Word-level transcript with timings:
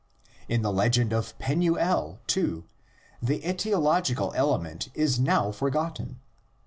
In 0.49 0.63
the 0.63 0.71
legend 0.73 1.13
of 1.13 1.37
Penuel, 1.37 2.21
too, 2.25 2.65
the 3.21 3.41
aetiological 3.41 4.33
element 4.33 4.89
is 4.95 5.19
now 5.19 5.51
forgot 5.51 5.97
ten. 5.97 6.19